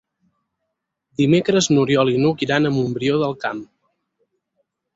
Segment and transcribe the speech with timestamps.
[1.23, 3.63] Dimecres n'Oriol i n'Hug iran a Montbrió del Camp.